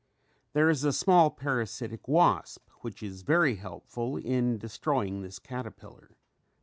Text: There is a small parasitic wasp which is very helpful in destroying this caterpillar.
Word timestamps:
There 0.53 0.67
is 0.67 0.83
a 0.83 0.91
small 0.93 1.29
parasitic 1.29 2.07
wasp 2.07 2.67
which 2.79 3.03
is 3.03 3.21
very 3.21 3.57
helpful 3.57 4.17
in 4.17 4.57
destroying 4.57 5.21
this 5.21 5.37
caterpillar. 5.37 6.17